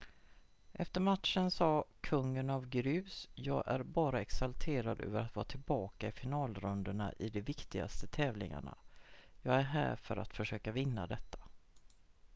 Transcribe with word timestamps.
"efter 0.73 1.01
matchen 1.01 1.51
sa 1.51 1.83
kungen 2.01 2.49
av 2.49 2.65
grus: 2.69 3.27
"jag 3.35 3.63
är 3.67 3.83
bara 3.83 4.21
exalterad 4.21 5.01
över 5.01 5.21
att 5.21 5.35
vara 5.35 5.45
tillbaka 5.45 6.07
i 6.07 6.11
finalrundorna 6.11 7.13
i 7.17 7.29
de 7.29 7.41
viktigaste 7.41 8.07
tävlingarna. 8.07 8.77
jag 9.41 9.55
är 9.55 9.61
här 9.63 9.95
för 9.95 10.17
att 10.17 10.33
försöka 10.33 10.71
vinna 10.71 11.07
detta."" 11.07 11.39